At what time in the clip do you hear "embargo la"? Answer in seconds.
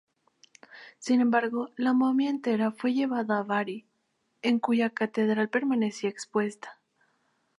1.21-1.93